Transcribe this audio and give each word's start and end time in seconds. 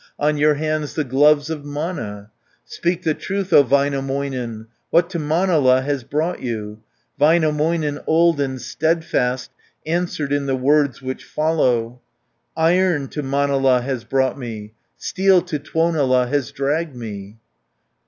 On 0.17 0.35
your 0.35 0.55
hands 0.55 0.95
the 0.95 1.03
gloves 1.03 1.51
of 1.51 1.63
Mana. 1.63 2.31
Speak 2.65 3.03
the 3.03 3.13
truth, 3.13 3.53
O 3.53 3.63
Väinämöinen; 3.63 4.65
What 4.89 5.11
to 5.11 5.19
Manala 5.19 5.81
has 5.81 6.03
brought 6.03 6.41
you?" 6.41 6.79
Väinämöinen, 7.19 8.03
old 8.07 8.41
and 8.41 8.59
steadfast, 8.59 9.51
Answered 9.85 10.33
in 10.33 10.47
the 10.47 10.55
words 10.55 11.03
which 11.03 11.23
follow: 11.23 12.01
"Iron 12.57 13.09
to 13.09 13.21
Manala 13.21 13.81
has 13.81 14.03
brought 14.03 14.39
me, 14.39 14.73
Steel 14.97 15.39
to 15.43 15.59
Tuonela 15.59 16.27
has 16.29 16.49
dragged 16.51 16.95
me." 16.95 17.37